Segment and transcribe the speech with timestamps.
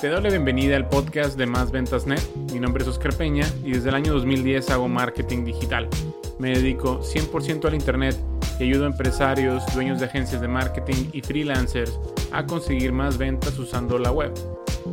[0.00, 2.20] Te doy la bienvenida al podcast de Más Ventas Net.
[2.52, 5.88] Mi nombre es Oscar Peña y desde el año 2010 hago marketing digital.
[6.38, 8.14] Me dedico 100% al Internet
[8.60, 11.98] y ayudo a empresarios, dueños de agencias de marketing y freelancers
[12.30, 14.34] a conseguir más ventas usando la web.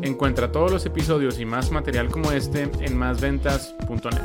[0.03, 4.21] Encuentra todos los episodios y más material como este en másventas.net.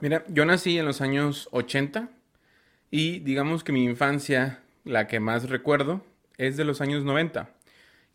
[0.00, 2.10] Mira, yo nací en los años 80
[2.92, 6.00] y digamos que mi infancia, la que más recuerdo,
[6.38, 7.55] es de los años 90.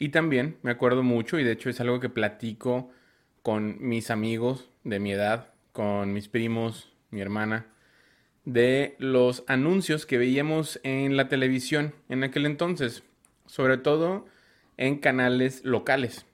[0.01, 2.89] Y también me acuerdo mucho, y de hecho es algo que platico
[3.43, 7.67] con mis amigos de mi edad, con mis primos, mi hermana,
[8.43, 13.03] de los anuncios que veíamos en la televisión en aquel entonces,
[13.45, 14.25] sobre todo
[14.75, 16.25] en canales locales.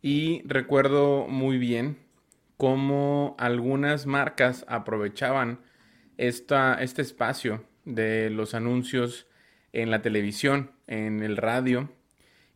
[0.00, 1.98] Y recuerdo muy bien
[2.56, 5.58] cómo algunas marcas aprovechaban
[6.16, 9.26] esta, este espacio de los anuncios
[9.74, 11.90] en la televisión, en el radio.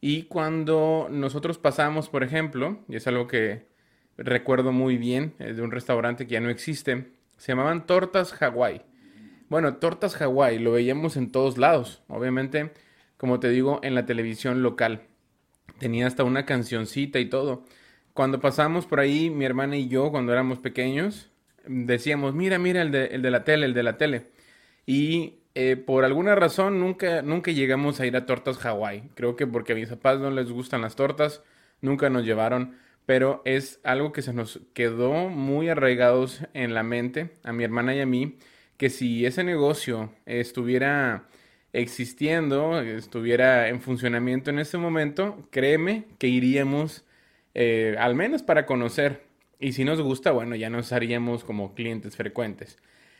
[0.00, 3.66] Y cuando nosotros pasamos, por ejemplo, y es algo que
[4.16, 8.82] recuerdo muy bien, de un restaurante que ya no existe, se llamaban tortas Hawái.
[9.48, 12.72] Bueno, tortas Hawái lo veíamos en todos lados, obviamente,
[13.16, 15.02] como te digo, en la televisión local.
[15.78, 17.64] Tenía hasta una cancioncita y todo.
[18.12, 21.30] Cuando pasamos por ahí, mi hermana y yo, cuando éramos pequeños,
[21.66, 24.26] decíamos, mira, mira el de, el de la tele, el de la tele.
[24.86, 29.10] Y eh, por alguna razón nunca, nunca llegamos a ir a tortas Hawái.
[29.14, 31.42] Creo que porque a mis papás no les gustan las tortas,
[31.80, 32.76] nunca nos llevaron.
[33.06, 37.94] Pero es algo que se nos quedó muy arraigados en la mente, a mi hermana
[37.94, 38.36] y a mí,
[38.76, 41.28] que si ese negocio estuviera
[41.72, 47.04] existiendo, estuviera en funcionamiento en ese momento, créeme que iríamos
[47.54, 49.22] eh, al menos para conocer.
[49.58, 52.78] Y si nos gusta, bueno, ya nos haríamos como clientes frecuentes.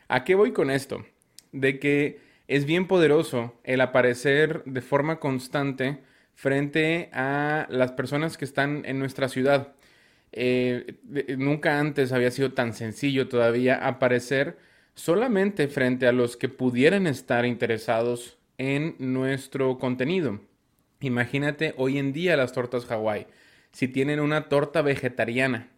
[0.08, 1.04] ¿A qué voy con esto?
[1.52, 5.98] De que es bien poderoso el aparecer de forma constante
[6.34, 9.74] frente a las personas que están en nuestra ciudad.
[10.32, 10.98] Eh,
[11.36, 14.58] nunca antes había sido tan sencillo todavía aparecer
[14.94, 20.40] solamente frente a los que pudieran estar interesados en nuestro contenido.
[21.00, 23.26] Imagínate hoy en día las tortas Hawái.
[23.72, 25.68] Si tienen una torta vegetariana.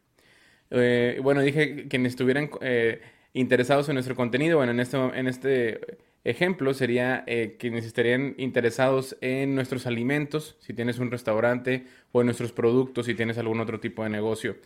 [0.70, 3.00] Eh, bueno, dije que estuvieran eh,
[3.32, 4.58] interesados en nuestro contenido.
[4.58, 10.74] Bueno, en este, en este ejemplo sería eh, quienes estarían interesados en nuestros alimentos, si
[10.74, 14.56] tienes un restaurante, o en nuestros productos, si tienes algún otro tipo de negocio.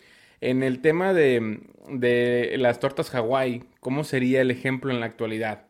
[0.41, 5.67] En el tema de, de las tortas Hawái, ¿cómo sería el ejemplo en la actualidad?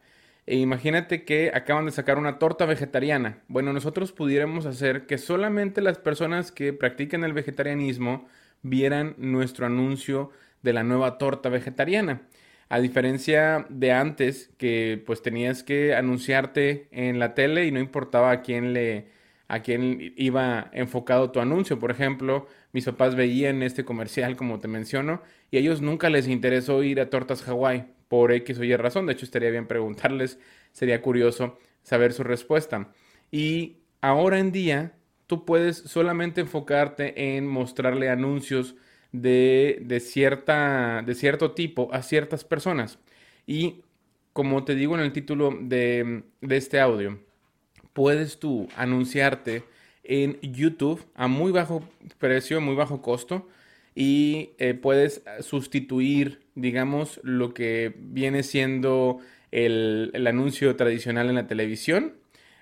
[0.47, 3.39] E imagínate que acaban de sacar una torta vegetariana.
[3.47, 8.27] Bueno, nosotros pudiéramos hacer que solamente las personas que practican el vegetarianismo
[8.61, 10.31] vieran nuestro anuncio
[10.61, 12.21] de la nueva torta vegetariana.
[12.69, 18.31] A diferencia de antes, que pues tenías que anunciarte en la tele y no importaba
[18.31, 19.13] a quién le
[19.47, 21.79] a quién iba enfocado tu anuncio.
[21.79, 25.21] Por ejemplo, mis papás veían este comercial, como te menciono,
[25.51, 29.05] y a ellos nunca les interesó ir a Tortas Hawái por X o Y razón.
[29.05, 30.39] De hecho, estaría bien preguntarles,
[30.71, 32.91] sería curioso saber su respuesta.
[33.31, 34.93] Y ahora en día,
[35.27, 38.75] tú puedes solamente enfocarte en mostrarle anuncios
[39.21, 42.99] de, cierta, de cierto tipo a ciertas personas.
[43.45, 43.81] Y
[44.33, 47.19] como te digo en el título de, este audio,
[47.93, 49.63] puedes tú anunciarte
[50.03, 51.87] en YouTube a muy bajo
[52.19, 53.47] precio, muy bajo costo
[53.95, 59.19] y eh, puedes sustituir, digamos, lo que viene siendo
[59.51, 62.13] el, el, anuncio tradicional en la televisión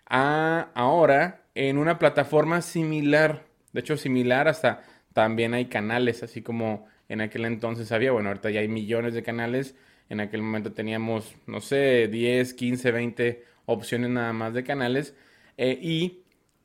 [0.07, 4.83] a ahora en una plataforma similar, de hecho similar hasta
[5.13, 9.23] también hay canales, así como en aquel entonces había, bueno, ahorita ya hay millones de
[9.23, 9.75] canales,
[10.09, 15.15] en aquel momento teníamos, no sé, 10, 15, 20 opciones nada más de canales,
[15.57, 16.23] eh, y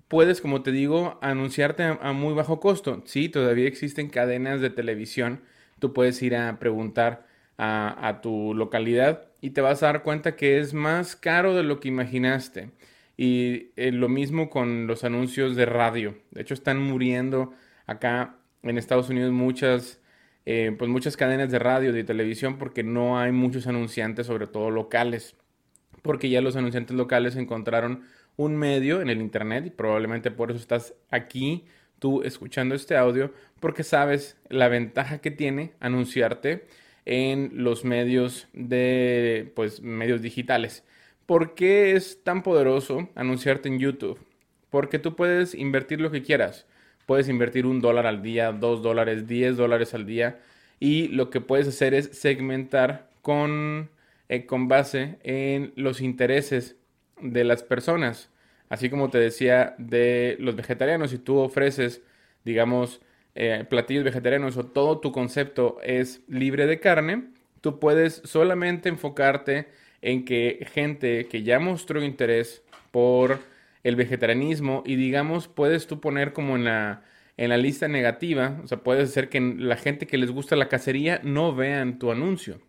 [0.09, 3.03] puedes, como te digo, anunciarte a, muy bajo costo.
[3.07, 5.43] Sí, todavía existen cadenas de televisión,
[5.79, 7.27] tú puedes ir a preguntar
[7.59, 11.81] a, tu localidad y te vas a dar cuenta que es más caro de lo
[11.81, 12.71] que imaginaste.
[13.17, 16.17] Y eh, lo mismo con los anuncios de radio.
[16.31, 17.53] De hecho, están muriendo
[17.87, 20.01] acá en Estados Unidos muchas,
[20.47, 24.71] eh, pues muchas cadenas de radio, de televisión, porque no hay muchos anunciantes, sobre todo
[24.71, 25.37] locales,
[26.03, 28.05] porque ya los anunciantes locales encontraron
[28.37, 31.67] un medio en el Internet y probablemente por eso estás aquí
[31.99, 36.67] tú escuchando este audio, porque sabes la ventaja que tiene anunciarte
[37.05, 40.85] en los medios de, pues, medios digitales.
[41.27, 44.21] ¿Por qué es tan poderoso anunciarte en YouTube?
[44.71, 46.67] Porque tú puedes invertir lo que quieras
[47.09, 50.41] puedes invertir un dólar al día, dos dólares, diez dólares al día
[50.79, 53.89] y lo que puedes hacer es segmentar con,
[54.29, 56.77] eh, con base en los intereses
[57.19, 58.29] de las personas.
[58.69, 62.03] Así como te decía de los vegetarianos, si tú ofreces,
[62.45, 63.01] digamos,
[63.35, 67.31] eh, platillos vegetarianos o todo tu concepto es libre de carne,
[67.63, 69.69] tú puedes solamente enfocarte
[70.03, 73.39] en que gente que ya mostró interés por
[73.89, 77.03] el vegetarianismo y digamos puedes tú poner como en la,
[77.37, 80.69] en la lista negativa, o sea, puedes hacer que la gente que les gusta la
[80.69, 82.61] cacería no vean tu anuncio.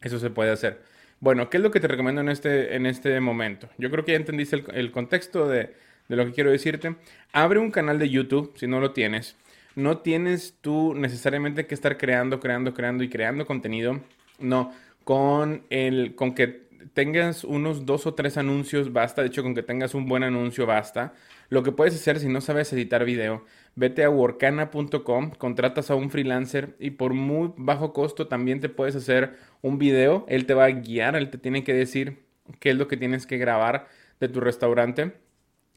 [0.00, 0.82] Eso se puede hacer.
[1.20, 3.68] Bueno, ¿qué es lo que te recomiendo en este, en este momento?
[3.78, 5.72] Yo creo que ya entendiste el, contexto de,
[6.08, 6.96] de lo que quiero decirte.
[7.32, 9.36] Abre un canal de YouTube si no lo tienes.
[9.76, 14.00] No tienes tú necesariamente que estar creando, creando, creando y creando contenido.
[14.40, 14.72] No,
[15.04, 16.62] con el, con que
[16.94, 19.22] tengas unos dos o tres anuncios basta.
[19.22, 21.14] De hecho, con que tengas un buen anuncio basta.
[21.48, 23.44] Lo que puedes hacer si no sabes editar video,
[23.74, 28.96] vete a workana.com, contratas a un freelancer y por muy bajo costo también te puedes
[28.96, 30.24] hacer un video.
[30.28, 32.24] Él te va a guiar, él te tiene que decir
[32.58, 33.88] qué es lo que tienes que grabar
[34.20, 35.14] de tu restaurante.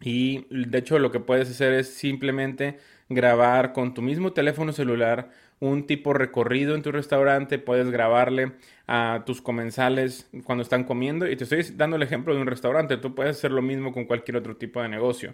[0.01, 2.77] Y de hecho lo que puedes hacer es simplemente
[3.09, 5.29] grabar con tu mismo teléfono celular
[5.59, 8.53] un tipo recorrido en tu restaurante, puedes grabarle
[8.87, 12.97] a tus comensales cuando están comiendo y te estoy dando el ejemplo de un restaurante,
[12.97, 15.33] tú puedes hacer lo mismo con cualquier otro tipo de negocio.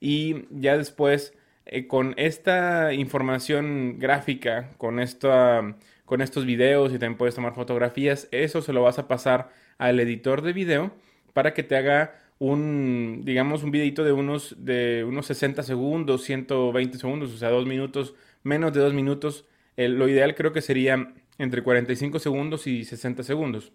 [0.00, 1.34] Y ya después,
[1.66, 8.28] eh, con esta información gráfica, con, esta, con estos videos y también puedes tomar fotografías,
[8.30, 10.92] eso se lo vas a pasar al editor de video
[11.32, 16.98] para que te haga un, digamos, un videito de unos, de unos 60 segundos, 120
[16.98, 19.46] segundos, o sea, dos minutos, menos de dos minutos.
[19.76, 23.72] Lo ideal creo que sería entre 45 segundos y 60 segundos.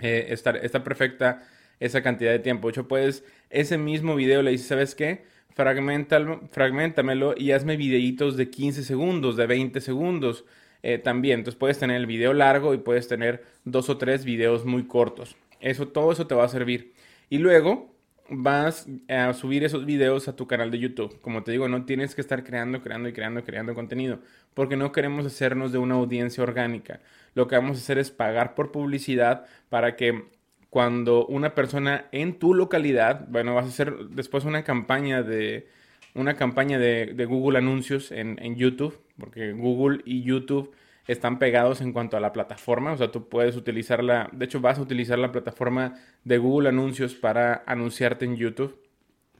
[0.00, 1.42] Eh, está perfecta
[1.80, 2.68] esa cantidad de tiempo.
[2.68, 5.24] De hecho, puedes, ese mismo video le dices, ¿sabes qué?
[5.54, 10.44] fragmentamelo y hazme videitos de 15 segundos, de 20 segundos
[10.82, 11.40] eh, también.
[11.40, 15.36] Entonces puedes tener el video largo y puedes tener dos o tres videos muy cortos.
[15.60, 16.92] Eso, todo eso te va a servir.
[17.30, 17.93] Y luego
[18.28, 21.20] vas a subir esos videos a tu canal de YouTube.
[21.20, 24.20] Como te digo, no tienes que estar creando, creando y creando, creando contenido,
[24.54, 27.00] porque no queremos hacernos de una audiencia orgánica.
[27.34, 30.24] Lo que vamos a hacer es pagar por publicidad para que
[30.70, 35.68] cuando una persona en tu localidad, bueno, vas a hacer después una campaña de
[36.14, 40.74] una campaña de, Google Anuncios en YouTube, porque Google y YouTube
[41.06, 44.78] están pegados en cuanto a la plataforma, o sea, tú puedes utilizarla, de hecho vas
[44.78, 48.78] a utilizar la plataforma de Google Anuncios para anunciarte en YouTube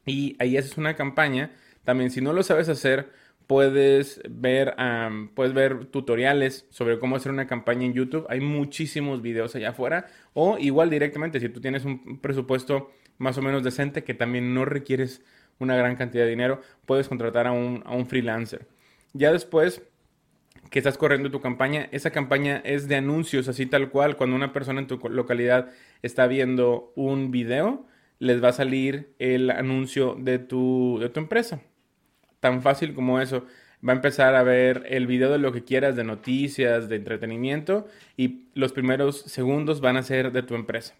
[0.06, 1.52] y ahí haces una campaña.
[1.84, 3.10] También si no lo sabes hacer,
[3.46, 4.74] puedes ver,
[5.34, 8.26] puedes ver tutoriales sobre cómo hacer una campaña en YouTube.
[8.28, 13.42] Hay muchísimos videos allá afuera o igual directamente si tú tienes un presupuesto más o
[13.42, 15.22] menos decente que también no requieres
[15.58, 18.66] una gran cantidad de dinero, puedes contratar a un, a un freelancer.
[19.12, 19.82] Ya después
[20.70, 24.16] que estás corriendo tu campaña, esa campaña es de anuncios, así tal cual.
[24.16, 25.70] Cuando una persona en tu localidad
[26.02, 27.86] está viendo un video,
[28.18, 31.60] les va a salir el anuncio de tu, de tu empresa.
[32.40, 33.46] Tan fácil como eso.
[33.86, 37.86] Va a empezar a ver el video de lo que quieras, de noticias, de entretenimiento,
[38.16, 40.94] y los primeros segundos van a ser de tu empresa.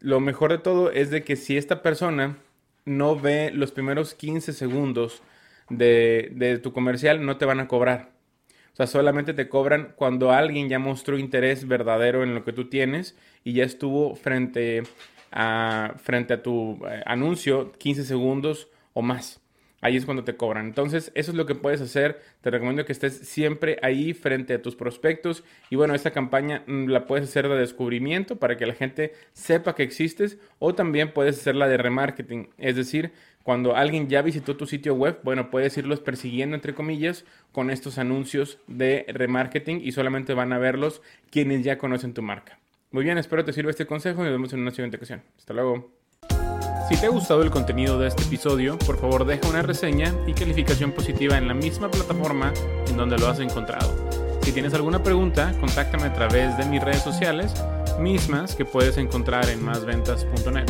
[0.00, 2.36] Lo mejor de todo es de que si esta persona
[2.84, 5.22] no ve los primeros 15 segundos
[5.70, 8.17] de, de tu comercial, no te van a cobrar
[8.76, 13.16] sea, solamente te cobran cuando alguien ya mostró interés verdadero en lo que tú tienes
[13.44, 14.82] y ya estuvo frente
[15.32, 19.40] a, frente a tu eh, anuncio 15 segundos o más.
[19.80, 20.66] Ahí es cuando te cobran.
[20.66, 22.20] Entonces, eso es lo que puedes hacer.
[22.40, 25.44] Te recomiendo que estés siempre ahí frente a tus prospectos.
[25.70, 29.76] Y bueno, esta campaña mm, la puedes hacer de descubrimiento para que la gente sepa
[29.76, 30.38] que existes.
[30.58, 32.48] O también puedes hacerla de remarketing.
[32.58, 33.12] Es decir,
[33.48, 37.96] cuando alguien ya visitó tu sitio web, bueno, puedes irlos persiguiendo, entre comillas, con estos
[37.96, 41.00] anuncios de remarketing y solamente van a verlos
[41.30, 42.58] quienes ya conocen tu marca.
[42.90, 45.22] Muy bien, espero te sirva este consejo y nos vemos en una siguiente ocasión.
[45.38, 45.90] Hasta luego.
[46.90, 50.34] Si te ha gustado el contenido de este episodio, por favor deja una reseña y
[50.34, 52.52] calificación positiva en la misma plataforma
[52.86, 53.90] en donde lo has encontrado.
[54.42, 57.54] Si tienes alguna pregunta, contáctame a través de mis redes sociales,
[57.98, 60.66] mismas que puedes encontrar en másventas.net.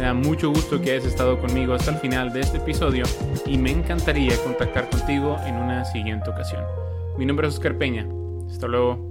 [0.00, 3.04] Me da mucho gusto que hayas estado conmigo hasta el final de este episodio
[3.44, 6.64] y me encantaría contactar contigo en una siguiente ocasión.
[7.18, 8.06] Mi nombre es Oscar Peña.
[8.50, 9.09] Hasta luego.